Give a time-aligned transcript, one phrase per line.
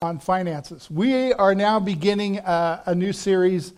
[0.00, 0.88] on finances.
[0.88, 3.72] We are now beginning a, a new series,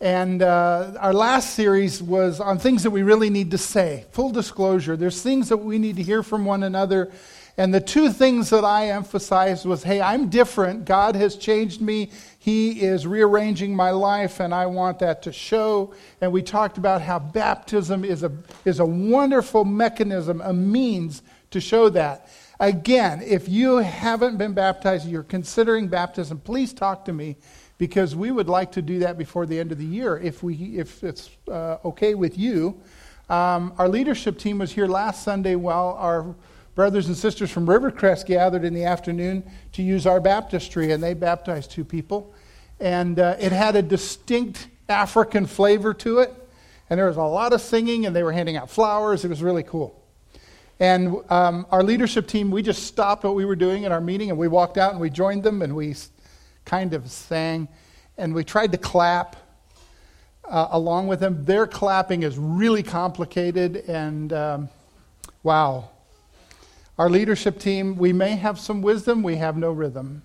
[0.00, 4.04] and uh, our last series was on things that we really need to say.
[4.10, 7.12] Full disclosure, there's things that we need to hear from one another.
[7.56, 10.86] And the two things that I emphasized was hey, I'm different.
[10.86, 12.10] God has changed me.
[12.40, 15.94] He is rearranging my life, and I want that to show.
[16.20, 18.32] And we talked about how baptism is a,
[18.64, 22.28] is a wonderful mechanism, a means to show that.
[22.60, 27.36] Again, if you haven't been baptized, you're considering baptism, please talk to me
[27.78, 30.54] because we would like to do that before the end of the year if, we,
[30.76, 32.78] if it's uh, okay with you.
[33.30, 36.34] Um, our leadership team was here last Sunday while our
[36.74, 39.42] brothers and sisters from Rivercrest gathered in the afternoon
[39.72, 42.34] to use our baptistry, and they baptized two people.
[42.78, 46.30] And uh, it had a distinct African flavor to it,
[46.90, 49.24] and there was a lot of singing, and they were handing out flowers.
[49.24, 49.99] It was really cool.
[50.80, 54.30] And um, our leadership team, we just stopped what we were doing in our meeting
[54.30, 55.94] and we walked out and we joined them and we
[56.64, 57.68] kind of sang
[58.16, 59.36] and we tried to clap
[60.48, 61.44] uh, along with them.
[61.44, 64.68] Their clapping is really complicated and um,
[65.42, 65.90] wow.
[66.98, 70.22] Our leadership team, we may have some wisdom, we have no rhythm.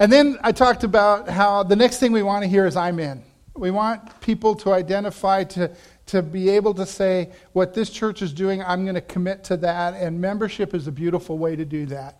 [0.00, 2.98] and then I talked about how the next thing we want to hear is I'm
[2.98, 3.22] in.
[3.54, 5.70] We want people to identify, to,
[6.12, 9.56] to be able to say, what this church is doing, I'm going to commit to
[9.56, 9.94] that.
[9.94, 12.18] And membership is a beautiful way to do that.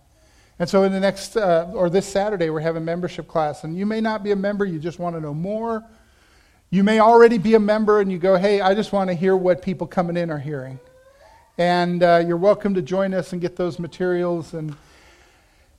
[0.59, 3.65] And so, in the next, uh, or this Saturday, we're having membership class.
[3.65, 5.85] And you may not be a member, you just want to know more.
[6.71, 9.37] You may already be a member and you go, hey, I just want to hear
[9.37, 10.81] what people coming in are hearing.
[11.59, 14.75] And uh, you're welcome to join us and get those materials and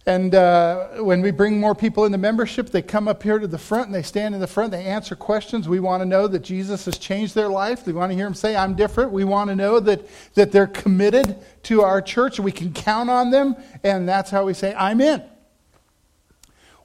[0.06, 3.58] and uh, when we bring more people into membership, they come up here to the
[3.58, 4.72] front and they stand in the front.
[4.72, 5.70] They answer questions.
[5.70, 7.88] We want to know that Jesus has changed their life.
[7.88, 9.14] We want to hear them say, I'm different.
[9.14, 12.38] We want to know that, that they're committed to our church.
[12.38, 13.56] We can count on them.
[13.82, 15.24] And that's how we say, I'm in.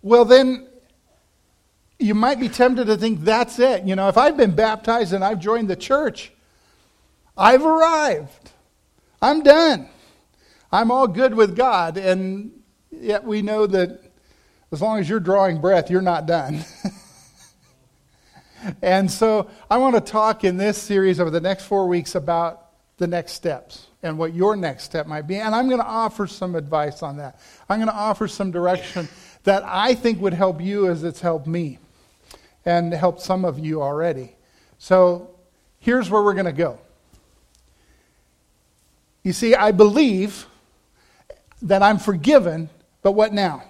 [0.00, 0.68] Well, then
[1.98, 3.82] you might be tempted to think that's it.
[3.82, 6.30] You know, if I've been baptized and I've joined the church,
[7.36, 8.52] I've arrived.
[9.20, 9.88] I'm done.
[10.70, 11.96] I'm all good with God.
[11.96, 12.52] And
[12.90, 14.00] yet we know that
[14.70, 16.64] as long as you're drawing breath, you're not done.
[18.82, 22.66] and so I want to talk in this series over the next four weeks about
[22.98, 25.36] the next steps and what your next step might be.
[25.36, 27.40] And I'm going to offer some advice on that.
[27.68, 29.08] I'm going to offer some direction
[29.44, 31.78] that I think would help you as it's helped me
[32.64, 34.36] and helped some of you already.
[34.78, 35.30] So
[35.78, 36.78] here's where we're going to go.
[39.22, 40.46] You see, I believe
[41.62, 42.68] that I'm forgiven
[43.02, 43.62] but what now?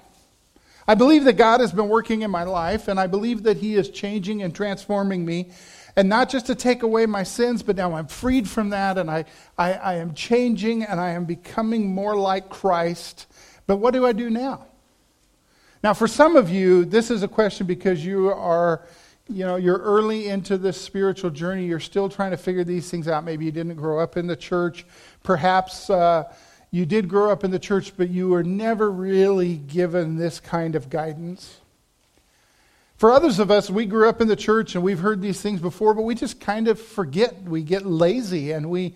[0.87, 3.75] I believe that God has been working in my life, and I believe that He
[3.75, 5.51] is changing and transforming me.
[5.97, 9.11] And not just to take away my sins, but now I'm freed from that, and
[9.11, 9.25] I,
[9.59, 13.27] I, I am changing and I am becoming more like Christ.
[13.67, 14.65] But what do I do now?
[15.83, 18.87] Now, for some of you, this is a question because you are,
[19.29, 21.67] you know, you're early into this spiritual journey.
[21.67, 23.25] You're still trying to figure these things out.
[23.25, 24.87] Maybe you didn't grow up in the church.
[25.23, 26.33] Perhaps uh,
[26.71, 30.75] you did grow up in the church, but you were never really given this kind
[30.75, 31.61] of guidance.
[32.99, 35.61] For others of us, we grew up in the church and we've heard these things
[35.61, 37.43] before, but we just kind of forget.
[37.43, 38.95] We get lazy and we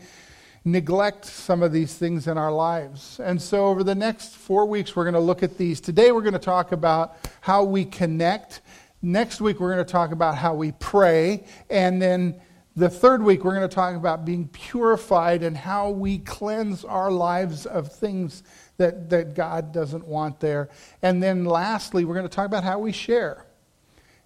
[0.65, 3.21] neglect some of these things in our lives.
[3.21, 5.81] And so, over the next four weeks, we're going to look at these.
[5.81, 8.61] Today, we're going to talk about how we connect.
[9.03, 11.45] Next week, we're going to talk about how we pray.
[11.71, 12.41] And then
[12.75, 17.11] the third week, we're going to talk about being purified and how we cleanse our
[17.11, 18.43] lives of things
[18.79, 20.71] that, that God doesn't want there.
[21.03, 23.45] And then lastly, we're going to talk about how we share.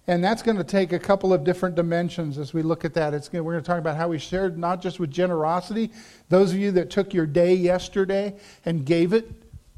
[0.08, 3.12] And that's going to take a couple of different dimensions as we look at that.
[3.12, 5.90] It's going, we're going to talk about how we shared, not just with generosity.
[6.28, 9.28] Those of you that took your day yesterday and gave it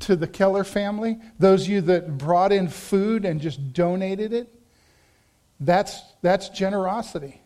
[0.00, 4.54] to the Keller family, those of you that brought in food and just donated it,
[5.58, 7.40] that's, that's generosity.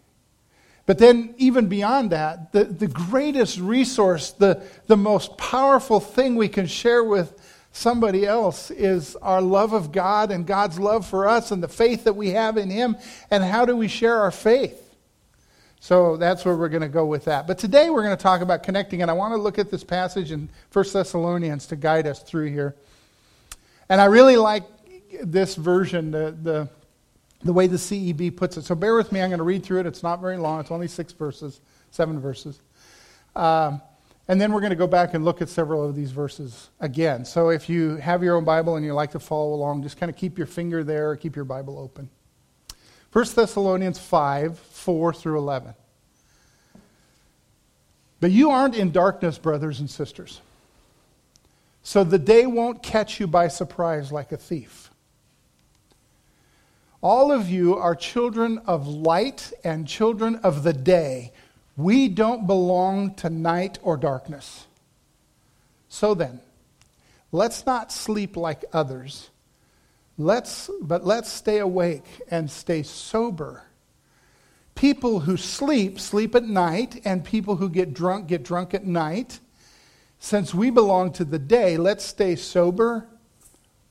[0.84, 6.48] But then, even beyond that, the, the greatest resource, the, the most powerful thing we
[6.48, 7.38] can share with
[7.70, 12.04] somebody else is our love of God and God's love for us and the faith
[12.04, 12.96] that we have in Him.
[13.30, 14.78] And how do we share our faith?
[15.78, 17.46] So that's where we're going to go with that.
[17.46, 19.82] But today we're going to talk about connecting, and I want to look at this
[19.82, 22.76] passage in 1 Thessalonians to guide us through here.
[23.88, 24.62] And I really like
[25.22, 26.68] this version, the, the
[27.44, 28.64] the way the CEB puts it.
[28.64, 29.20] So bear with me.
[29.20, 29.86] I'm going to read through it.
[29.86, 30.60] It's not very long.
[30.60, 31.60] It's only six verses,
[31.90, 32.60] seven verses.
[33.34, 33.80] Um,
[34.28, 37.24] and then we're going to go back and look at several of these verses again.
[37.24, 40.10] So if you have your own Bible and you like to follow along, just kind
[40.10, 42.08] of keep your finger there keep your Bible open.
[43.12, 45.74] 1 Thessalonians 5 4 through 11.
[48.20, 50.40] But you aren't in darkness, brothers and sisters,
[51.82, 54.91] so the day won't catch you by surprise like a thief.
[57.02, 61.32] All of you are children of light and children of the day.
[61.76, 64.66] We don't belong to night or darkness.
[65.88, 66.40] So then,
[67.32, 69.30] let's not sleep like others.
[70.16, 73.64] Let's, but let's stay awake and stay sober.
[74.76, 79.40] People who sleep, sleep at night, and people who get drunk, get drunk at night.
[80.20, 83.08] Since we belong to the day, let's stay sober,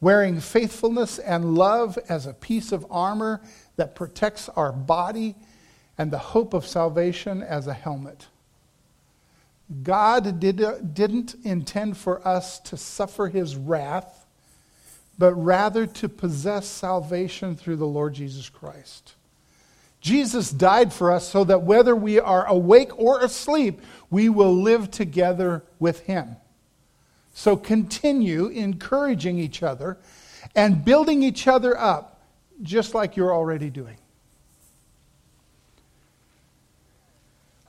[0.02, 3.40] wearing faithfulness and love as a piece of armor
[3.78, 5.36] that protects our body,
[5.98, 8.28] and the hope of salvation as a helmet.
[9.84, 14.26] God did, didn't intend for us to suffer his wrath,
[15.18, 19.14] but rather to possess salvation through the Lord Jesus Christ.
[20.02, 24.90] Jesus died for us so that whether we are awake or asleep, we will live
[24.90, 26.36] together with him.
[27.34, 29.98] So continue encouraging each other
[30.56, 32.22] and building each other up,
[32.62, 33.98] just like you're already doing.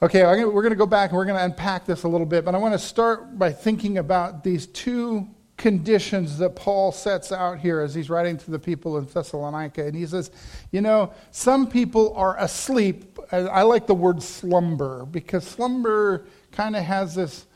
[0.03, 2.44] Okay, we're going to go back and we're going to unpack this a little bit,
[2.44, 7.61] but I want to start by thinking about these two conditions that Paul sets out
[7.61, 9.87] here as he's writing to the people in Thessalonica.
[9.87, 10.32] And he says,
[10.73, 13.17] You know, some people are asleep.
[13.31, 17.47] I like the word slumber because slumber kind of has this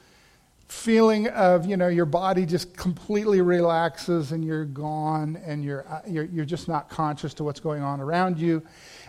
[0.69, 6.01] feeling of, you know, your body just completely relaxes and you're gone and you're, uh,
[6.07, 8.61] you're, you're just not conscious to what's going on around you.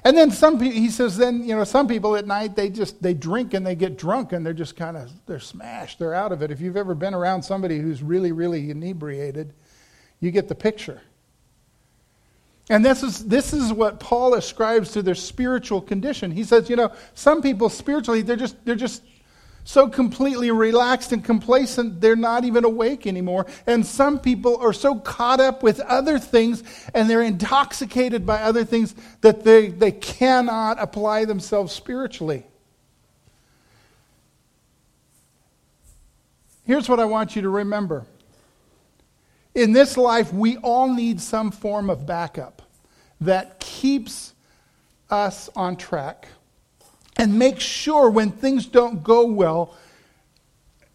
[0.04, 3.02] And then some people, he says, then, you know, some people at night, they just,
[3.02, 5.98] they drink and they get drunk and they're just kind of, they're smashed.
[5.98, 6.52] They're out of it.
[6.52, 9.54] If you've ever been around somebody who's really, really inebriated,
[10.20, 11.02] you get the picture.
[12.70, 16.30] And this is, this is what Paul ascribes to their spiritual condition.
[16.32, 19.02] He says, you know, some people spiritually, they're just, they're just
[19.68, 23.46] so completely relaxed and complacent, they're not even awake anymore.
[23.66, 28.64] And some people are so caught up with other things and they're intoxicated by other
[28.64, 32.46] things that they, they cannot apply themselves spiritually.
[36.64, 38.06] Here's what I want you to remember.
[39.54, 42.62] In this life, we all need some form of backup
[43.20, 44.34] that keeps
[45.10, 46.30] us on track
[47.18, 49.76] and make sure when things don't go well,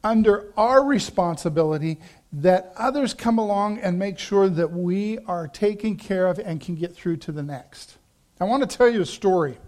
[0.04, 1.98] under our responsibility,
[2.32, 6.74] that others come along and make sure that we are taken care of and can
[6.74, 7.98] get through to the next.
[8.40, 9.58] I want to tell you a story.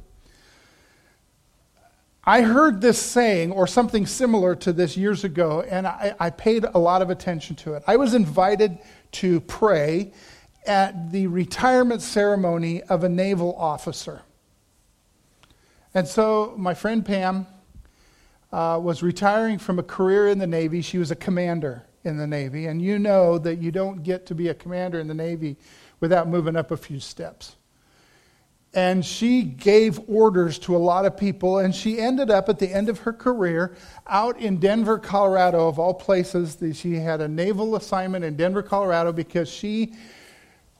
[2.27, 6.65] I heard this saying or something similar to this years ago, and I, I, paid
[6.65, 7.85] a lot of attention to it.
[7.87, 8.79] I was invited
[9.13, 10.13] to pray
[10.67, 14.23] at the retirement ceremony of a naval officer.
[15.95, 17.47] And so my friend Pam
[18.53, 20.83] uh, was retiring from a career in the Navy.
[20.83, 22.67] She was a commander in the Navy.
[22.67, 25.57] And you know that you don't get to be a commander in the Navy
[26.01, 27.57] without moving up a few steps.
[28.75, 32.69] And she gave orders to a lot of people, and she ended up at the
[32.69, 33.77] end of her career
[34.09, 36.59] out in Denver, Colorado, of all places.
[36.77, 39.95] She had a naval assignment in Denver, Colorado, because she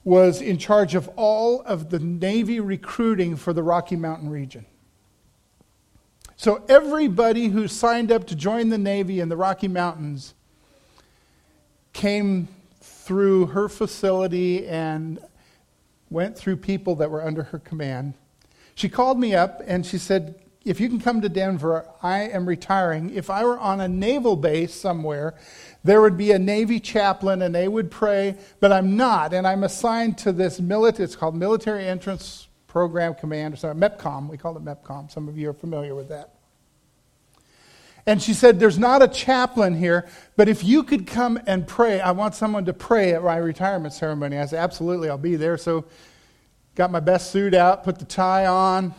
[0.03, 4.65] was in charge of all of the Navy recruiting for the Rocky Mountain region.
[6.37, 10.33] So everybody who signed up to join the Navy in the Rocky Mountains
[11.93, 12.49] came
[12.81, 15.19] through her facility and
[16.09, 18.13] went through people that were under her command.
[18.75, 22.45] She called me up and she said, If you can come to Denver, I am
[22.45, 23.11] retiring.
[23.11, 25.35] If I were on a naval base somewhere,
[25.83, 29.33] there would be a Navy chaplain and they would pray, but I'm not.
[29.33, 34.27] And I'm assigned to this military, it's called Military Entrance Program Command, or something, MEPCOM.
[34.27, 35.09] We call it MEPCOM.
[35.09, 36.34] Some of you are familiar with that.
[38.07, 41.99] And she said, There's not a chaplain here, but if you could come and pray,
[41.99, 44.37] I want someone to pray at my retirement ceremony.
[44.37, 45.57] I said, Absolutely, I'll be there.
[45.57, 45.85] So,
[46.75, 48.93] got my best suit out, put the tie on.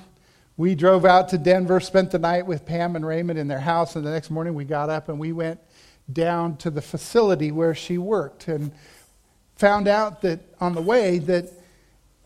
[0.57, 3.95] We drove out to Denver, spent the night with Pam and Raymond in their house,
[3.95, 5.61] and the next morning we got up and we went
[6.11, 8.73] down to the facility where she worked and
[9.57, 11.53] found out that on the way that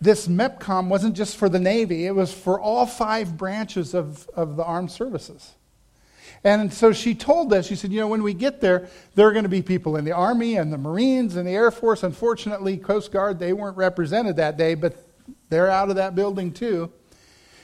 [0.00, 4.56] this MEPCOM wasn't just for the Navy, it was for all five branches of, of
[4.56, 5.54] the armed services.
[6.42, 9.32] And so she told us, she said, you know, when we get there, there are
[9.32, 12.02] going to be people in the Army and the Marines and the Air Force.
[12.02, 14.96] Unfortunately, Coast Guard, they weren't represented that day, but
[15.50, 16.90] they're out of that building too.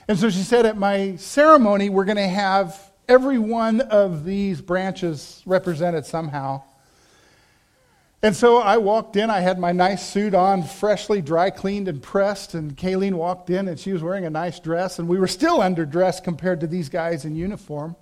[0.09, 2.79] And so she said, at my ceremony, we're going to have
[3.09, 6.63] every one of these branches represented somehow.
[8.23, 9.31] And so I walked in.
[9.31, 12.55] I had my nice suit on, freshly dry cleaned and pressed.
[12.55, 14.99] And Kayleen walked in, and she was wearing a nice dress.
[14.99, 17.97] And we were still underdressed compared to these guys in uniform.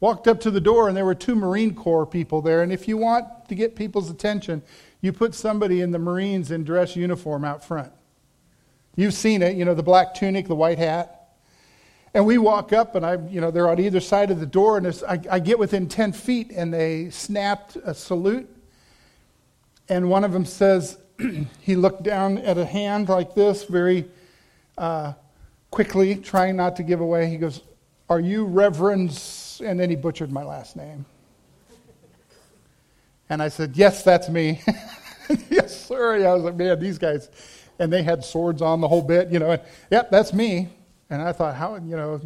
[0.00, 2.62] Walked up to the door, and there were two Marine Corps people there.
[2.62, 4.62] And if you want to get people's attention,
[5.02, 7.92] you put somebody in the Marines in dress uniform out front.
[8.96, 11.28] You've seen it, you know, the black tunic, the white hat.
[12.14, 14.78] And we walk up, and I, you know, they're on either side of the door,
[14.78, 18.48] and I, I get within 10 feet, and they snapped a salute.
[19.88, 20.98] And one of them says,
[21.60, 24.06] he looked down at a hand like this, very
[24.78, 25.12] uh,
[25.70, 27.28] quickly, trying not to give away.
[27.28, 27.60] He goes,
[28.08, 29.12] Are you Reverend?
[29.60, 31.04] And then he butchered my last name.
[33.28, 34.60] And I said, Yes, that's me.
[35.50, 36.18] yes, sir.
[36.18, 37.30] Yeah, I was like, Man, these guys.
[37.78, 39.52] And they had swords on the whole bit, you know.
[39.52, 40.68] And, yep, that's me.
[41.08, 42.20] And I thought, How, you know,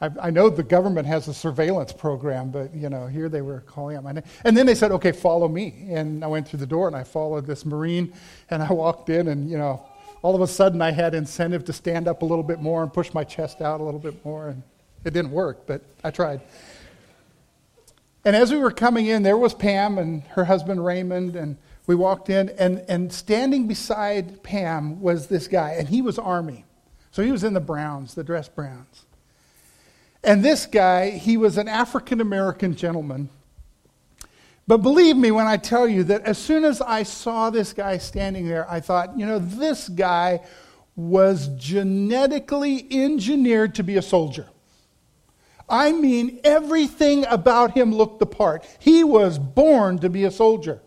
[0.00, 3.60] I, I, know the government has a surveillance program, but, you know, here they were
[3.60, 4.24] calling out my name.
[4.44, 5.86] And then they said, Okay, follow me.
[5.88, 8.12] And I went through the door and I followed this Marine.
[8.50, 9.84] And I walked in, and, you know,
[10.20, 12.92] all of a sudden I had incentive to stand up a little bit more and
[12.92, 14.48] push my chest out a little bit more.
[14.48, 14.62] And
[15.04, 16.40] it didn't work, but I tried.
[18.24, 21.56] And as we were coming in, there was Pam and her husband Raymond, and
[21.86, 26.64] we walked in, and, and standing beside Pam was this guy, and he was Army.
[27.10, 29.04] So he was in the Browns, the dress Browns.
[30.24, 33.28] And this guy, he was an African American gentleman.
[34.66, 37.98] But believe me when I tell you that as soon as I saw this guy
[37.98, 40.40] standing there, I thought, you know, this guy
[40.96, 44.46] was genetically engineered to be a soldier.
[45.68, 48.66] I mean, everything about him looked the part.
[48.78, 50.82] He was born to be a soldier.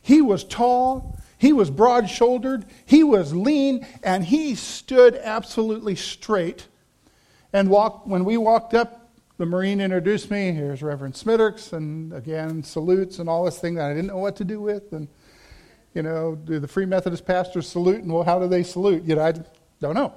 [0.00, 6.68] He was tall, he was broad shouldered, he was lean, and he stood absolutely straight.
[7.52, 10.52] And walked, when we walked up, the Marine introduced me.
[10.52, 14.36] Here's Reverend Smitterks, and again, salutes and all this thing that I didn't know what
[14.36, 14.92] to do with.
[14.92, 15.08] And,
[15.94, 18.02] you know, do the Free Methodist pastors salute?
[18.02, 19.02] And well, how do they salute?
[19.04, 19.32] You know, I
[19.80, 20.14] don't know.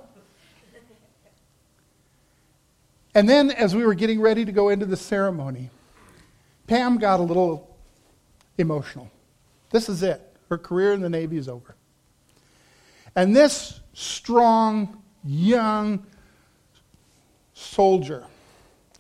[3.16, 5.70] And then, as we were getting ready to go into the ceremony,
[6.68, 7.74] Pam got a little
[8.58, 9.10] emotional.
[9.70, 10.22] This is it.
[10.50, 11.76] Her career in the Navy is over.
[13.16, 16.06] And this strong, young
[17.54, 18.26] soldier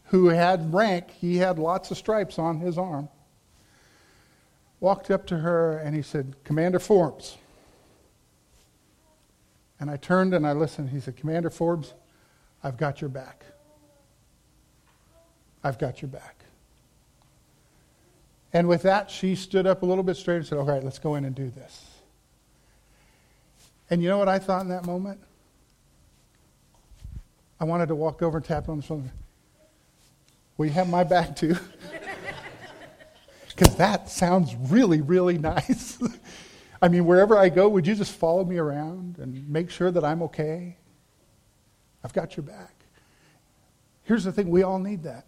[0.05, 3.09] who had rank, he had lots of stripes on his arm,
[4.79, 7.37] walked up to her and he said, Commander Forbes.
[9.77, 10.91] And I turned and I listened.
[10.91, 11.93] He said, Commander Forbes,
[12.63, 13.43] I've got your back.
[15.65, 16.45] I've got your back.
[18.53, 20.99] And with that, she stood up a little bit straight and said, All right, let's
[20.99, 21.85] go in and do this.
[23.89, 25.19] And you know what I thought in that moment?
[27.59, 29.11] I wanted to walk over and tap on the shoulder.
[30.57, 31.57] Will you have my back too?
[33.47, 35.97] Because that sounds really, really nice.
[36.81, 40.03] I mean, wherever I go, would you just follow me around and make sure that
[40.03, 40.75] I'm okay?
[42.03, 42.73] I've got your back.
[44.03, 45.25] Here's the thing we all need that.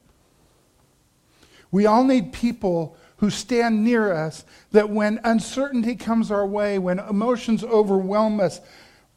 [1.72, 7.00] We all need people who stand near us that when uncertainty comes our way, when
[7.00, 8.62] emotions overwhelm us,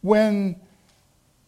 [0.00, 0.56] when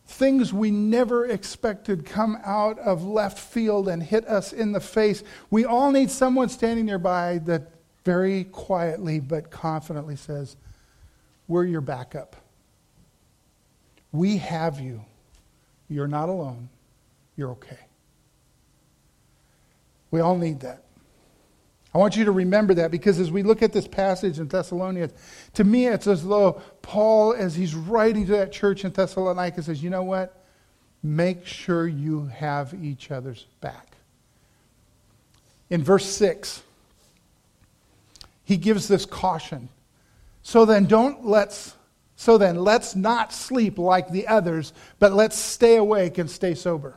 [0.07, 5.25] things we never expected come out of left field and hit us in the face,
[5.51, 7.73] we all need someone standing nearby that
[8.05, 10.57] very quietly but confidently says,
[11.49, 12.37] We're your backup.
[14.13, 15.05] We have you.
[15.89, 16.69] You're not alone.
[17.37, 17.79] You're okay.
[20.11, 20.85] We all need that.
[21.95, 25.13] I want you to remember that because as we look at this passage in Thessalonians,
[25.55, 29.83] to me it's as though Paul, as he's writing to that church in Thessalonica, says,
[29.83, 30.43] you know what?
[31.03, 33.97] Make sure you have each other's back.
[35.69, 36.63] In verse 6,
[38.45, 39.69] he gives this caution.
[40.43, 41.75] So then don't let's
[42.17, 46.97] so then let's not sleep like the others, but let's stay awake and stay sober.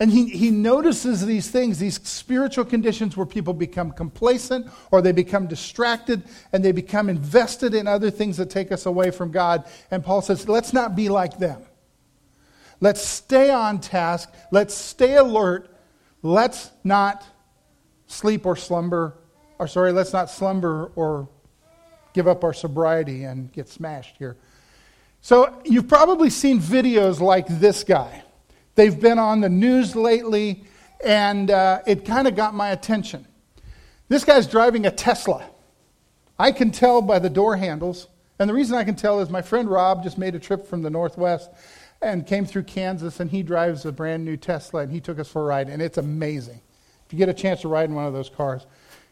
[0.00, 5.10] And he, he notices these things, these spiritual conditions where people become complacent or they
[5.10, 9.64] become distracted and they become invested in other things that take us away from God.
[9.90, 11.62] And Paul says, let's not be like them.
[12.80, 14.32] Let's stay on task.
[14.52, 15.74] Let's stay alert.
[16.22, 17.24] Let's not
[18.06, 19.14] sleep or slumber,
[19.58, 21.28] or sorry, let's not slumber or
[22.12, 24.36] give up our sobriety and get smashed here.
[25.20, 28.22] So you've probably seen videos like this guy.
[28.78, 30.62] They've been on the news lately,
[31.04, 33.26] and uh, it kind of got my attention.
[34.06, 35.44] This guy's driving a Tesla.
[36.38, 38.06] I can tell by the door handles.
[38.38, 40.82] And the reason I can tell is my friend Rob just made a trip from
[40.82, 41.50] the Northwest
[42.02, 45.28] and came through Kansas, and he drives a brand new Tesla, and he took us
[45.28, 46.60] for a ride, and it's amazing.
[47.04, 48.64] If you get a chance to ride in one of those cars,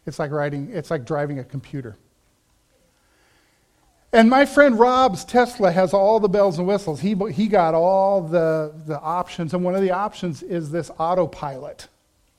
[0.07, 1.97] it's like riding, it's like driving a computer.
[4.17, 7.01] And my friend Rob's Tesla has all the bells and whistles.
[7.01, 11.89] He, he got all the, the options, and one of the options is this autopilot.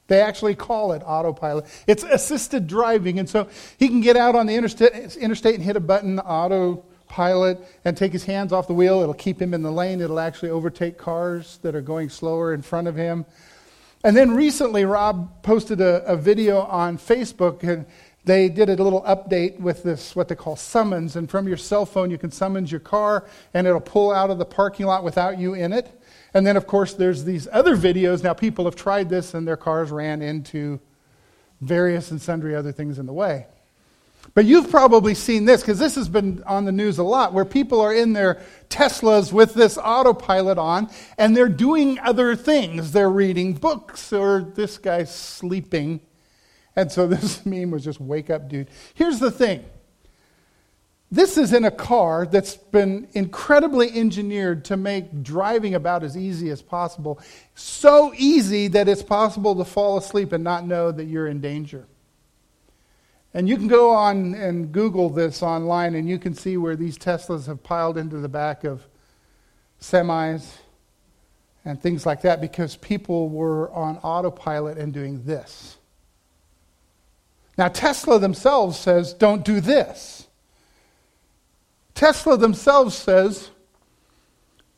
[0.07, 1.65] They actually call it autopilot.
[1.85, 3.19] It's assisted driving.
[3.19, 7.59] And so he can get out on the interstate, interstate and hit a button, autopilot,
[7.85, 9.01] and take his hands off the wheel.
[9.01, 10.01] It'll keep him in the lane.
[10.01, 13.23] It'll actually overtake cars that are going slower in front of him.
[14.03, 17.85] And then recently, Rob posted a, a video on Facebook, and
[18.27, 21.15] they did a little update with this, what they call summons.
[21.15, 24.37] And from your cell phone, you can summons your car, and it'll pull out of
[24.37, 25.89] the parking lot without you in it.
[26.33, 28.23] And then, of course, there's these other videos.
[28.23, 30.79] Now, people have tried this, and their cars ran into
[31.61, 33.47] various and sundry other things in the way.
[34.33, 37.45] But you've probably seen this because this has been on the news a lot where
[37.45, 42.91] people are in their Teslas with this autopilot on and they're doing other things.
[42.91, 46.01] They're reading books or this guy's sleeping.
[46.77, 48.69] And so this meme was just wake up, dude.
[48.93, 49.65] Here's the thing
[51.09, 56.49] this is in a car that's been incredibly engineered to make driving about as easy
[56.49, 57.19] as possible.
[57.55, 61.87] So easy that it's possible to fall asleep and not know that you're in danger.
[63.33, 66.97] And you can go on and Google this online, and you can see where these
[66.97, 68.85] Teslas have piled into the back of
[69.79, 70.55] semis
[71.63, 75.76] and things like that because people were on autopilot and doing this.
[77.57, 80.27] Now, Tesla themselves says, don't do this.
[81.95, 83.49] Tesla themselves says,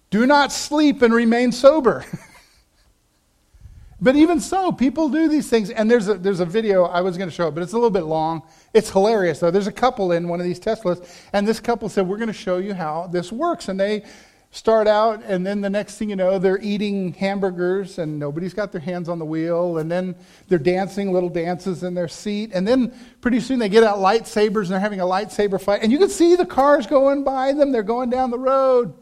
[0.10, 2.06] do not sleep and remain sober.
[4.02, 5.70] but even so, people do these things.
[5.70, 7.76] And there's a, there's a video I was going to show it, but it's a
[7.76, 8.44] little bit long.
[8.74, 9.52] It's hilarious, though.
[9.52, 12.34] There's a couple in one of these Teslas, and this couple said, We're going to
[12.34, 13.68] show you how this works.
[13.68, 14.04] And they
[14.52, 18.72] start out, and then the next thing you know, they're eating hamburgers, and nobody's got
[18.72, 20.16] their hands on the wheel, and then
[20.48, 22.92] they're dancing little dances in their seat, and then
[23.22, 26.10] pretty soon they get out lightsabers and they're having a lightsaber fight, and you can
[26.10, 28.94] see the cars going by them, they're going down the road.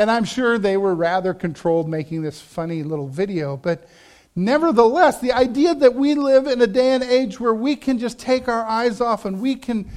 [0.00, 3.88] And I'm sure they were rather controlled making this funny little video, but
[4.34, 8.18] nevertheless, the idea that we live in a day and age where we can just
[8.18, 9.90] take our eyes off and we can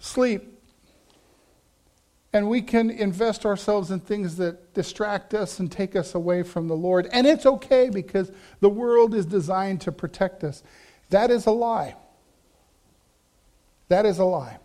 [0.00, 0.59] sleep
[2.32, 6.68] and we can invest ourselves in things that distract us and take us away from
[6.68, 7.08] the Lord.
[7.12, 10.62] And it's okay because the world is designed to protect us.
[11.10, 11.96] That is a lie.
[13.88, 14.58] That is a lie.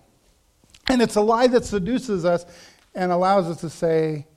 [0.88, 2.46] And it's a lie that seduces us
[2.94, 4.28] and allows us to say,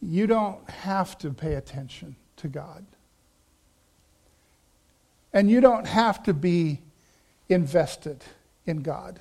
[0.00, 2.84] you don't have to pay attention to God.
[5.34, 6.80] And you don't have to be
[7.50, 8.24] invested
[8.64, 9.20] in God.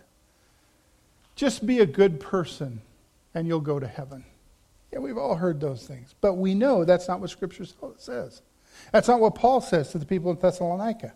[1.36, 2.82] Just be a good person
[3.34, 4.26] and you'll go to heaven.
[4.92, 6.14] Yeah, we've all heard those things.
[6.20, 7.66] But we know that's not what Scripture
[7.98, 8.42] says.
[8.92, 11.14] That's not what Paul says to the people in Thessalonica.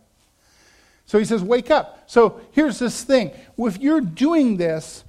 [1.06, 2.04] So he says, wake up.
[2.08, 3.32] So here's this thing.
[3.58, 5.04] If you're doing this,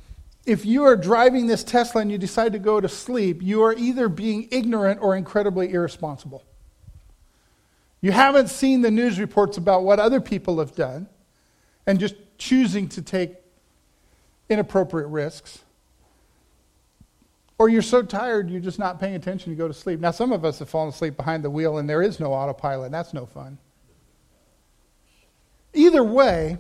[0.45, 3.73] if you are driving this Tesla and you decide to go to sleep, you are
[3.73, 6.45] either being ignorant or incredibly irresponsible.
[8.01, 11.09] You haven't seen the news reports about what other people have done
[11.87, 13.35] and just choosing to take
[14.49, 15.61] inappropriate risks.
[17.59, 20.01] Or you're so tired you're just not paying attention, you go to sleep.
[20.01, 22.87] Now, some of us have fallen asleep behind the wheel and there is no autopilot,
[22.87, 23.59] and that's no fun.
[25.73, 26.59] Either way,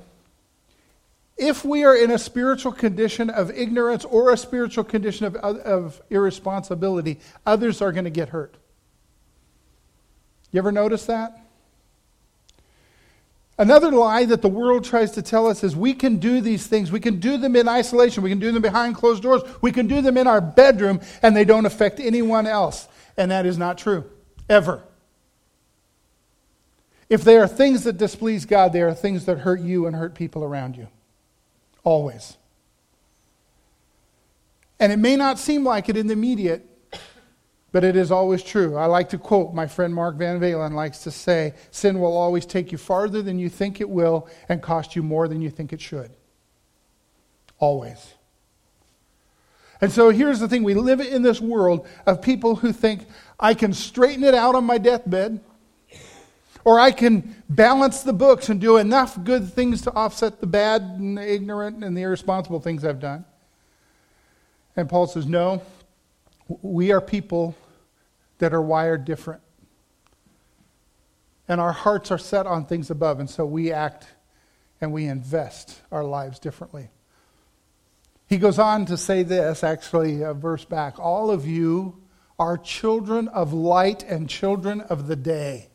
[1.36, 6.00] if we are in a spiritual condition of ignorance or a spiritual condition of, of
[6.08, 8.56] irresponsibility, others are going to get hurt.
[10.50, 11.45] You ever notice that?
[13.58, 16.92] Another lie that the world tries to tell us is we can do these things.
[16.92, 18.22] We can do them in isolation.
[18.22, 19.42] We can do them behind closed doors.
[19.62, 22.86] We can do them in our bedroom and they don't affect anyone else.
[23.16, 24.04] And that is not true,
[24.48, 24.82] ever.
[27.08, 30.14] If they are things that displease God, they are things that hurt you and hurt
[30.14, 30.88] people around you.
[31.82, 32.36] Always.
[34.78, 36.68] And it may not seem like it in the immediate,
[37.72, 38.76] but it is always true.
[38.76, 42.46] I like to quote my friend Mark Van Valen likes to say, sin will always
[42.46, 45.72] take you farther than you think it will and cost you more than you think
[45.72, 46.10] it should.
[47.58, 48.14] Always.
[49.80, 53.06] And so here's the thing we live in this world of people who think,
[53.38, 55.40] I can straighten it out on my deathbed,
[56.64, 60.82] or I can balance the books and do enough good things to offset the bad
[60.82, 63.24] and the ignorant and the irresponsible things I've done.
[64.74, 65.62] And Paul says, No,
[66.48, 67.54] we are people
[68.38, 69.42] that are wired different.
[71.48, 74.06] And our hearts are set on things above, and so we act
[74.80, 76.90] and we invest our lives differently.
[78.26, 82.02] He goes on to say this, actually, a verse back All of you
[82.38, 85.68] are children of light and children of the day.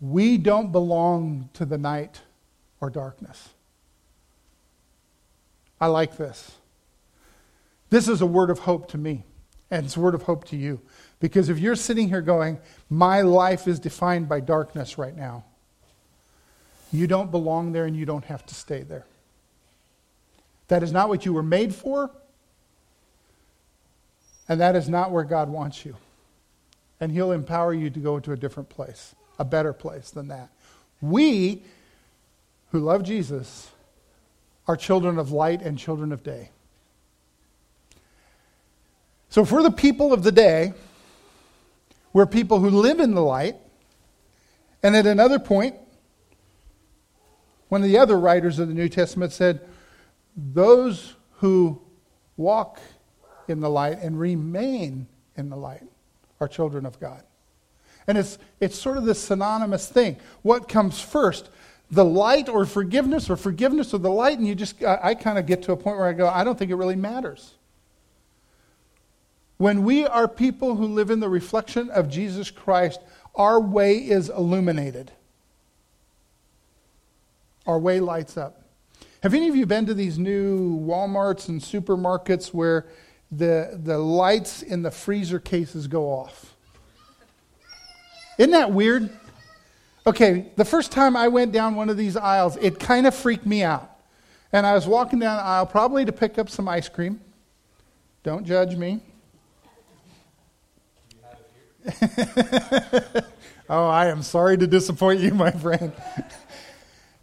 [0.00, 2.20] We don't belong to the night
[2.80, 3.50] or darkness.
[5.80, 6.52] I like this.
[7.90, 9.24] This is a word of hope to me,
[9.70, 10.80] and it's a word of hope to you.
[11.20, 15.44] Because if you're sitting here going, my life is defined by darkness right now,
[16.90, 19.04] You don't belong there and you don't have to stay there.
[20.68, 22.10] That is not what you were made for.
[24.48, 25.96] And that is not where God wants you.
[27.00, 30.50] And He'll empower you to go to a different place, a better place than that.
[31.00, 31.62] We,
[32.72, 33.70] who love Jesus,
[34.66, 36.50] are children of light and children of day.
[39.30, 40.72] So, for the people of the day,
[42.12, 43.56] we're people who live in the light.
[44.82, 45.76] And at another point,
[47.68, 49.60] one of the other writers of the New Testament said,
[50.36, 51.80] Those who
[52.36, 52.80] walk
[53.46, 55.84] in the light and remain in the light
[56.40, 57.22] are children of God.
[58.06, 60.16] And it's, it's sort of this synonymous thing.
[60.42, 61.50] What comes first?
[61.90, 64.38] The light or forgiveness or forgiveness or the light?
[64.38, 66.44] And you just, I, I kind of get to a point where I go, I
[66.44, 67.54] don't think it really matters.
[69.58, 73.00] When we are people who live in the reflection of Jesus Christ,
[73.34, 75.10] our way is illuminated.
[77.66, 78.62] Our way lights up.
[79.22, 82.86] Have any of you been to these new Walmarts and supermarkets where
[83.32, 86.54] the, the lights in the freezer cases go off?
[88.38, 89.10] Isn't that weird?
[90.06, 93.44] Okay, the first time I went down one of these aisles, it kind of freaked
[93.44, 93.90] me out.
[94.52, 97.20] And I was walking down the aisle, probably to pick up some ice cream.
[98.22, 99.00] Don't judge me.
[103.68, 105.92] oh, I am sorry to disappoint you, my friend.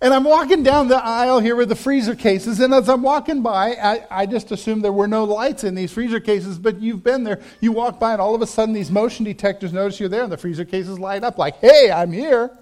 [0.01, 3.41] and I'm walking down the aisle here with the freezer cases, and as I'm walking
[3.41, 7.03] by, I, I, just assumed there were no lights in these freezer cases, but you've
[7.03, 7.41] been there.
[7.59, 10.31] You walk by, and all of a sudden, these motion detectors notice you're there, and
[10.31, 12.57] the freezer cases light up like, hey, I'm here.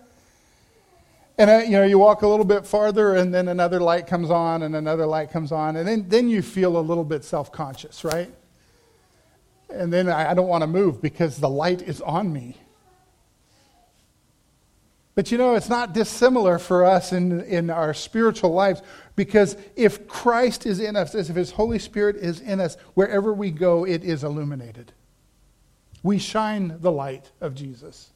[1.38, 4.29] And uh, you know, you walk a little bit farther, and then another light comes
[4.32, 7.51] on, and another light comes on, and then, then you feel a little bit self
[7.51, 8.32] conscious, right?
[9.73, 12.57] And then I don't want to move because the light is on me.
[15.15, 18.81] But you know, it's not dissimilar for us in, in our spiritual lives
[19.15, 23.31] because if Christ is in us, as if His Holy Spirit is in us, wherever
[23.31, 24.91] we go, it is illuminated.
[26.01, 28.09] We shine the light of Jesus.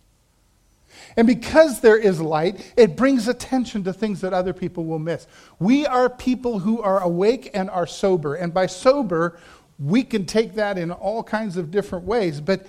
[1.15, 5.27] And because there is light, it brings attention to things that other people will miss.
[5.59, 8.35] We are people who are awake and are sober.
[8.35, 9.37] And by sober,
[9.79, 12.65] we can take that in all kinds of different ways, but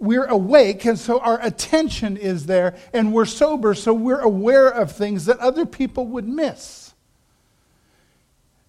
[0.00, 4.92] we're awake, and so our attention is there, and we're sober, so we're aware of
[4.92, 6.94] things that other people would miss.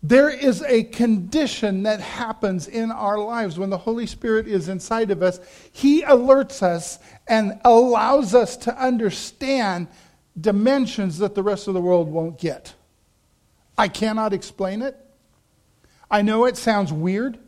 [0.04, 5.10] There is a condition that happens in our lives when the Holy Spirit is inside
[5.10, 5.40] of us.
[5.72, 9.88] He alerts us and allows us to understand
[10.40, 12.76] dimensions that the rest of the world won't get.
[13.80, 14.96] I cannot explain it.
[16.12, 17.40] I know it sounds weird.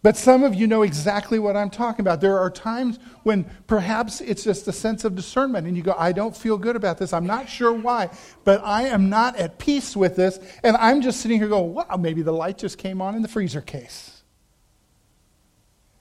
[0.00, 2.20] But some of you know exactly what I'm talking about.
[2.20, 6.12] There are times when perhaps it's just a sense of discernment, and you go, I
[6.12, 7.12] don't feel good about this.
[7.12, 8.10] I'm not sure why,
[8.44, 10.38] but I am not at peace with this.
[10.62, 13.28] And I'm just sitting here going, wow, maybe the light just came on in the
[13.28, 14.22] freezer case.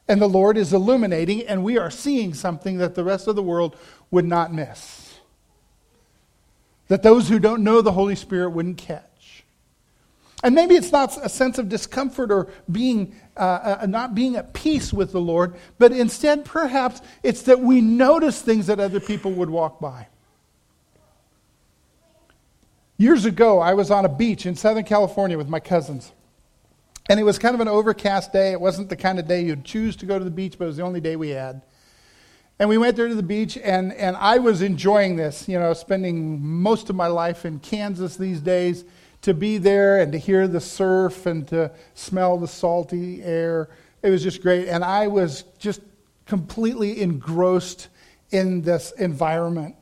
[0.07, 3.43] And the Lord is illuminating, and we are seeing something that the rest of the
[3.43, 3.75] world
[4.11, 5.15] would not miss.
[6.87, 9.03] That those who don't know the Holy Spirit wouldn't catch.
[10.43, 14.53] And maybe it's not a sense of discomfort or being, uh, uh, not being at
[14.53, 19.31] peace with the Lord, but instead, perhaps, it's that we notice things that other people
[19.31, 20.07] would walk by.
[22.97, 26.11] Years ago, I was on a beach in Southern California with my cousins.
[27.09, 28.51] And it was kind of an overcast day.
[28.51, 30.67] It wasn't the kind of day you'd choose to go to the beach, but it
[30.67, 31.61] was the only day we had.
[32.59, 35.73] And we went there to the beach, and, and I was enjoying this, you know,
[35.73, 38.83] spending most of my life in Kansas these days
[39.21, 43.69] to be there and to hear the surf and to smell the salty air.
[44.01, 44.67] It was just great.
[44.67, 45.81] And I was just
[46.25, 47.87] completely engrossed
[48.31, 49.75] in this environment.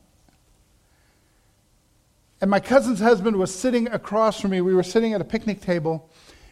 [2.41, 4.61] And my cousin's husband was sitting across from me.
[4.61, 6.09] We were sitting at a picnic table,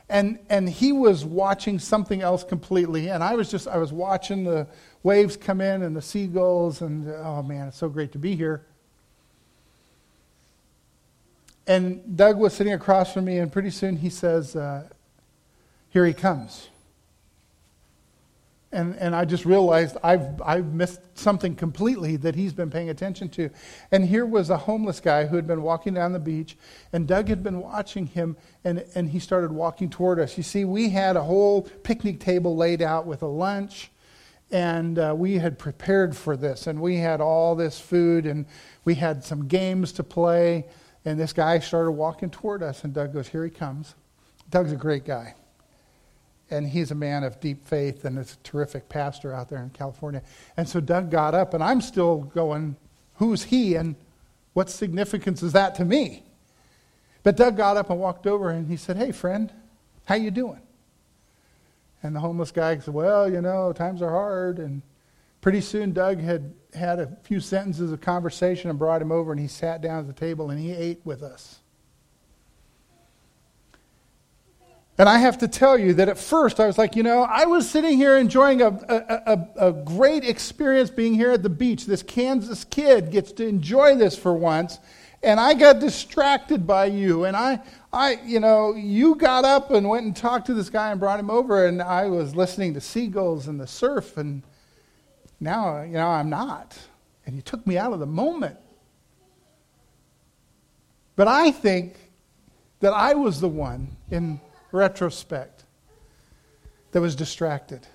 [0.09, 3.09] and, and he was watching something else completely.
[3.09, 4.67] And I was just, I was watching the
[5.03, 8.65] waves come in and the seagulls, and oh man, it's so great to be here.
[11.65, 14.89] And Doug was sitting across from me, and pretty soon he says, uh,
[15.89, 16.67] Here he comes.
[18.73, 23.30] And, and I just realized I've, I've missed something completely that he's been paying attention
[23.30, 23.52] to.
[23.91, 26.58] And here was a homeless guy who had been walking down the beach,
[26.91, 30.38] and Doug had been watching him, and, and he started walking toward us.
[30.38, 33.91] You see, we had a whole picnic table laid out with a lunch,
[34.49, 38.47] and uh, we had prepared for this, and we had all this food, and
[38.86, 40.65] we had some games to play.
[41.05, 43.95] And this guy started walking toward us, and Doug goes, Here he comes.
[44.49, 45.35] Doug's a great guy.
[46.49, 49.69] And he's a man of deep faith and is a terrific pastor out there in
[49.71, 50.21] California.
[50.55, 52.75] And so Doug got up, and I'm still going,
[53.15, 53.75] Who's he?
[53.75, 53.95] And
[54.53, 56.23] What significance is that to me?
[57.23, 59.51] But Doug got up and walked over and he said, Hey, friend,
[60.05, 60.61] how you doing?
[62.03, 64.59] And the homeless guy said, Well, you know, times are hard.
[64.59, 64.81] And
[65.43, 69.39] pretty soon Doug had had a few sentences of conversation and brought him over and
[69.39, 71.60] he sat down at the table and he ate with us.
[74.97, 77.43] And I have to tell you that at first I was like, you know, I
[77.45, 81.88] was sitting here enjoying a, a, a, a, great experience being here at the beach.
[81.88, 84.79] This Kansas kid gets to enjoy this for once.
[85.23, 87.25] And I got distracted by you.
[87.25, 87.60] And I,
[87.91, 91.19] I, you know, you got up and went and talked to this guy and brought
[91.19, 91.65] him over.
[91.65, 94.15] And I was listening to seagulls and the surf.
[94.15, 94.43] And
[95.43, 96.77] now, you know, I'm not.
[97.25, 98.58] And you took me out of the moment.
[101.15, 101.95] But I think
[102.79, 104.39] that I was the one in
[104.71, 105.63] retrospect
[106.91, 107.86] that was distracted.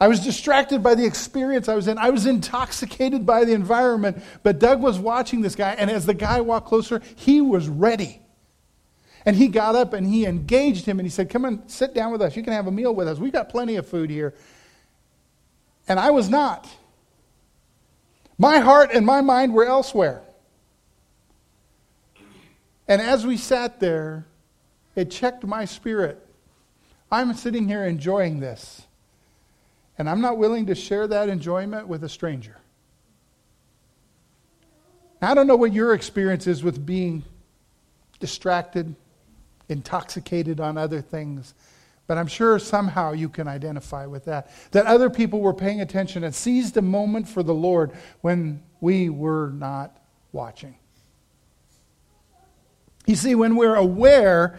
[0.00, 1.98] I was distracted by the experience I was in.
[1.98, 4.22] I was intoxicated by the environment.
[4.42, 8.20] But Doug was watching this guy, and as the guy walked closer, he was ready.
[9.24, 12.12] And he got up and he engaged him and he said, Come on, sit down
[12.12, 12.36] with us.
[12.36, 13.18] You can have a meal with us.
[13.18, 14.34] We've got plenty of food here.
[15.88, 16.68] And I was not.
[18.38, 20.22] My heart and my mind were elsewhere.
[22.88, 24.26] And as we sat there,
[24.96, 26.20] it checked my spirit.
[27.10, 28.82] I'm sitting here enjoying this,
[29.98, 32.56] and I'm not willing to share that enjoyment with a stranger.
[35.22, 37.24] I don't know what your experience is with being
[38.20, 38.94] distracted,
[39.68, 41.54] intoxicated on other things,
[42.06, 44.50] but I'm sure somehow you can identify with that.
[44.72, 49.08] That other people were paying attention and seized a moment for the Lord when we
[49.08, 49.96] were not
[50.32, 50.76] watching.
[53.06, 54.58] You see, when we're aware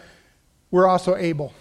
[0.75, 1.53] we're also able.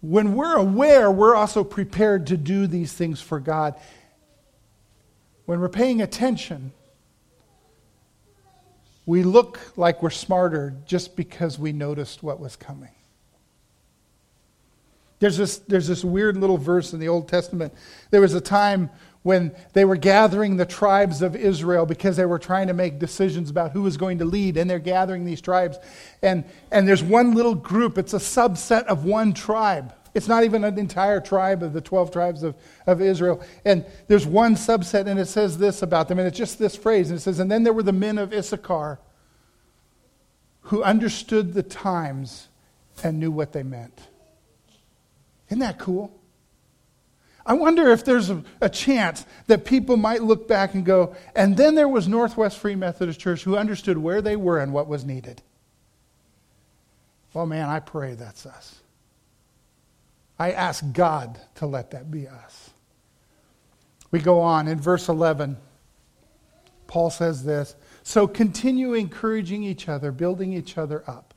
[0.00, 3.74] When we're aware, we're also prepared to do these things for God.
[5.46, 6.72] When we're paying attention,
[9.06, 12.90] we look like we're smarter just because we noticed what was coming.
[15.22, 17.72] There's this, there's this weird little verse in the Old Testament.
[18.10, 18.90] There was a time
[19.22, 23.48] when they were gathering the tribes of Israel because they were trying to make decisions
[23.48, 25.78] about who was going to lead, and they're gathering these tribes.
[26.22, 29.94] And, and there's one little group, it's a subset of one tribe.
[30.12, 32.56] It's not even an entire tribe of the 12 tribes of,
[32.88, 33.44] of Israel.
[33.64, 37.10] And there's one subset, and it says this about them, and it's just this phrase.
[37.10, 38.98] And it says, And then there were the men of Issachar
[40.62, 42.48] who understood the times
[43.04, 44.08] and knew what they meant.
[45.52, 46.18] Isn't that cool?
[47.44, 51.58] I wonder if there's a, a, chance that people might look back and go, and
[51.58, 55.04] then there was Northwest Free Methodist Church who understood where they were and what was
[55.04, 55.42] needed.
[57.34, 58.80] Well, man, I pray that's us.
[60.38, 62.70] I ask God to let that be us.
[64.10, 65.58] We go on in verse 11.
[66.86, 71.34] Paul says this So continue encouraging each other, building each other up,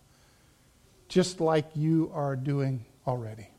[1.10, 3.50] just like you are doing already.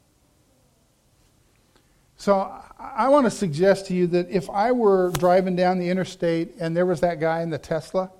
[2.16, 6.54] So I want to suggest to you that if I were driving down the interstate
[6.58, 8.10] and there was that guy in the Tesla,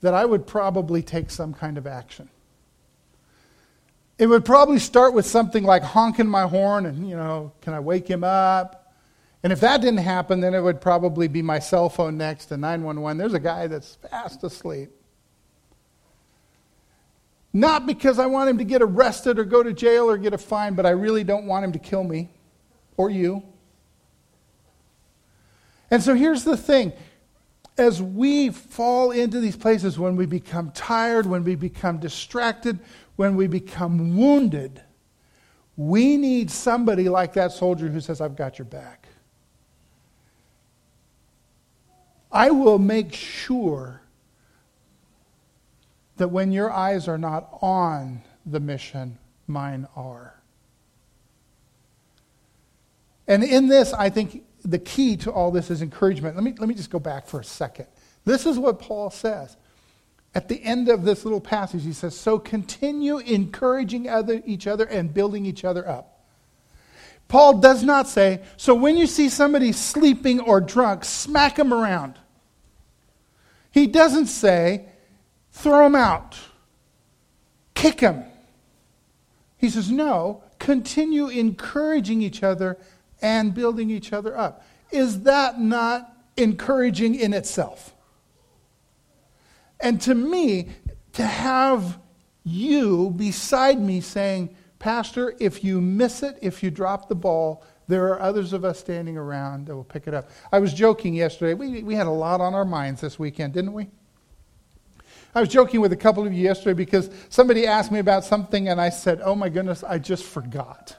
[0.00, 2.28] that I would probably take some kind of action.
[4.18, 7.80] It would probably start with something like honking my horn and, you know, can I
[7.80, 8.94] wake him up?
[9.42, 12.56] And if that didn't happen, then it would probably be my cell phone next to
[12.56, 13.18] 911.
[13.18, 14.90] There's a guy that's fast asleep.
[17.52, 20.38] Not because I want him to get arrested or go to jail or get a
[20.38, 22.30] fine, but I really don't want him to kill me
[22.96, 23.42] or you.
[25.90, 26.92] And so here's the thing
[27.78, 32.78] as we fall into these places, when we become tired, when we become distracted,
[33.16, 34.80] when we become wounded,
[35.76, 39.08] we need somebody like that soldier who says, I've got your back.
[42.32, 44.00] I will make sure
[46.16, 50.35] that when your eyes are not on the mission, mine are.
[53.28, 56.36] And in this, I think the key to all this is encouragement.
[56.36, 57.86] Let me, let me just go back for a second.
[58.24, 59.56] This is what Paul says.
[60.34, 64.84] At the end of this little passage, he says, So continue encouraging other, each other
[64.84, 66.24] and building each other up.
[67.28, 72.18] Paul does not say, So when you see somebody sleeping or drunk, smack them around.
[73.70, 74.86] He doesn't say,
[75.52, 76.36] Throw them out,
[77.74, 78.24] kick them.
[79.56, 82.76] He says, No, continue encouraging each other
[83.22, 84.64] and building each other up.
[84.90, 87.94] Is that not encouraging in itself?
[89.80, 90.68] And to me,
[91.14, 91.98] to have
[92.44, 98.08] you beside me saying, Pastor, if you miss it, if you drop the ball, There
[98.08, 100.30] are others of us standing around that will pick it up.
[100.50, 101.54] I was joking yesterday.
[101.54, 103.88] We, we had a lot on our minds this weekend, didn't we?
[105.34, 108.68] I was joking with a couple of you yesterday because somebody asked me about something
[108.68, 110.96] and I said, Oh my goodness, I just forgot.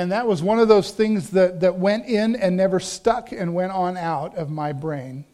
[0.00, 3.52] And that was one of those things that, that went in and never stuck and
[3.52, 5.26] went on out of my brain.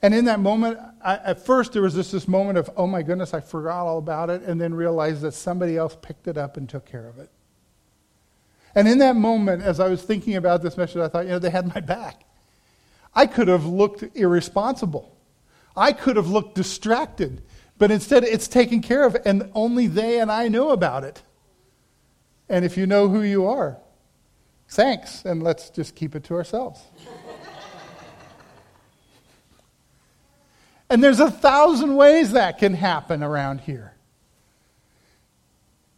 [0.00, 3.02] And in that moment, I, at first there was just this moment of, oh my
[3.02, 6.56] goodness, I forgot all about it, and then realized that somebody else picked it up
[6.56, 7.30] and took care of it.
[8.76, 11.40] And in that moment, as I was thinking about this message, I thought, you know,
[11.40, 12.22] they had my back.
[13.12, 15.16] I could have looked irresponsible.
[15.76, 17.42] I could have looked distracted.
[17.76, 21.22] But instead, it's taken care of, and only they and I know about it.
[22.48, 23.78] And if you know who you are,
[24.68, 26.80] thanks, and let's just keep it to ourselves.
[30.90, 33.94] and there's a thousand ways that can happen around here.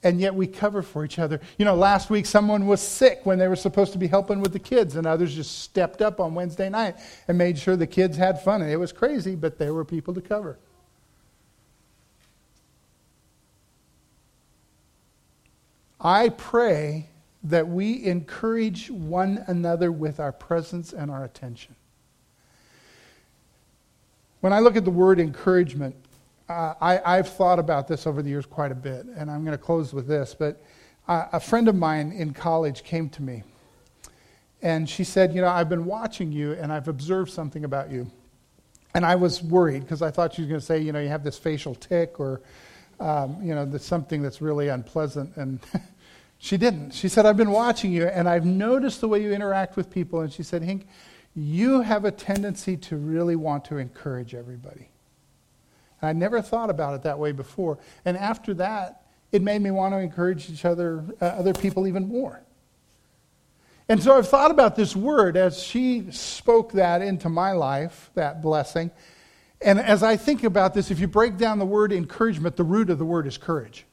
[0.02, 1.40] And yet we cover for each other.
[1.56, 4.52] You know, last week someone was sick when they were supposed to be helping with
[4.52, 8.16] the kids, and others just stepped up on Wednesday night and made sure the kids
[8.16, 8.60] had fun.
[8.60, 10.58] And it was crazy, but there were people to cover.
[16.04, 17.08] I pray
[17.44, 21.74] that we encourage one another with our presence and our attention.
[24.40, 25.96] When I look at the word encouragement,
[26.48, 29.56] uh, I, have thought about this over the years quite a bit, and I'm going
[29.56, 30.34] to close with this.
[30.38, 30.62] But
[31.08, 33.42] uh, a friend of mine in college came to me,
[34.60, 38.10] and she said, You know, I've been watching you, and I've observed something about you.
[38.94, 41.08] And I was worried because I thought she was going to say, You know, you
[41.08, 42.42] have this facial tic, or,
[43.00, 45.34] um, you know, something that's really unpleasant.
[45.36, 45.60] And
[46.38, 46.92] She didn't.
[46.92, 50.20] She said, I've been watching you and I've noticed the way you interact with people.
[50.20, 50.86] And she said, Hink,
[51.34, 54.88] you have a tendency to really want to encourage everybody.
[56.00, 57.78] And I never thought about it that way before.
[58.04, 62.06] And after that, it made me want to encourage each other, uh, other people even
[62.06, 62.40] more.
[63.88, 68.40] And so I've thought about this word as she spoke that into my life, that
[68.40, 68.90] blessing.
[69.60, 72.90] And as I think about this, if you break down the word encouragement, the root
[72.90, 73.84] of the word is courage.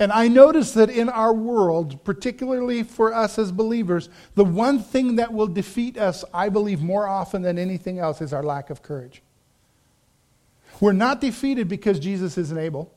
[0.00, 5.16] And I notice that in our world, particularly for us as believers, the one thing
[5.16, 8.82] that will defeat us, I believe, more often than anything else is our lack of
[8.82, 9.22] courage.
[10.80, 12.92] We're not defeated because Jesus isn't able,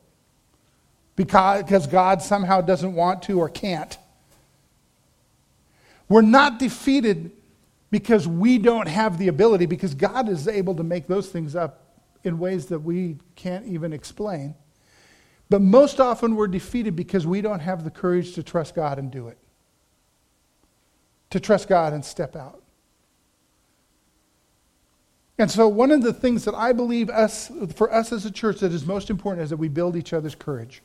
[1.14, 3.96] because God somehow doesn't want to or can't.
[6.08, 7.30] We're not defeated
[7.92, 11.84] because we don't have the ability, because God is able to make those things up
[12.24, 14.56] in ways that we can't even explain.
[15.50, 19.10] But most often we're defeated because we don't have the courage to trust God and
[19.10, 19.38] do it.
[21.30, 22.62] To trust God and step out.
[25.38, 28.58] And so, one of the things that I believe us, for us as a church
[28.58, 30.82] that is most important is that we build each other's courage.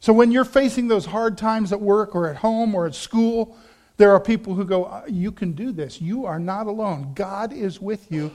[0.00, 3.56] So, when you're facing those hard times at work or at home or at school,
[3.98, 6.00] there are people who go, uh, You can do this.
[6.00, 7.12] You are not alone.
[7.14, 8.32] God is with you.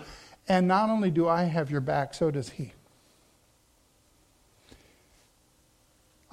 [0.48, 2.72] And not only do I have your back, so does He.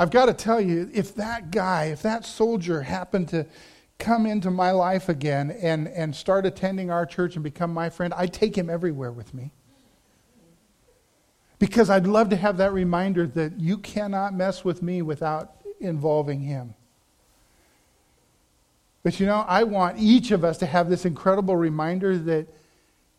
[0.03, 3.47] I've got to tell you, if that guy, if that soldier happened to
[4.01, 8.13] come into my life again and, and start attending our church and become my friend,
[8.17, 9.53] I'd take him everywhere with me.
[11.61, 16.41] Because I'd love to have that reminder that you cannot mess with me without involving
[16.41, 16.75] him.
[19.05, 22.49] But you know, I want each of us to have this incredible reminder that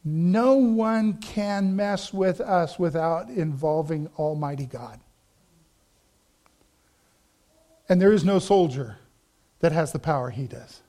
[0.03, 4.99] no one can mess with us without involving Almighty God.
[7.93, 8.97] And there is no soldier
[9.59, 10.81] that has the power he does.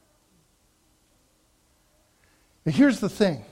[2.64, 3.44] But here's the thing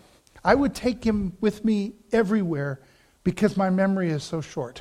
[0.43, 2.81] I would take him with me everywhere
[3.25, 4.81] because my memory is so short.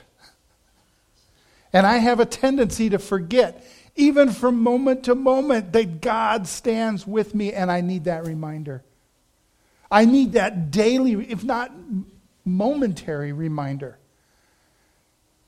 [1.73, 3.61] And I have a tendency to forget,
[3.97, 8.85] even from moment to moment, that God stands with me, and I need that reminder.
[9.91, 11.73] I need that daily, if not
[12.45, 13.97] momentary reminder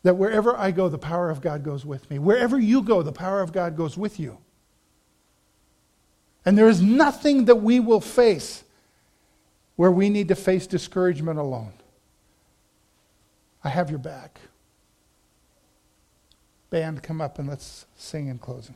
[0.04, 2.20] that wherever I go, the power of God goes with me.
[2.20, 4.38] Wherever you go, the power of God goes with you.
[6.46, 8.64] And there is nothing that we will face
[9.78, 11.72] where we need to face discouragement alone.
[13.64, 14.40] I have your back.
[16.70, 18.76] Band, come up and let's sing in closing.